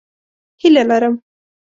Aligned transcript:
هیله 0.61 0.83
لرم 0.89 1.13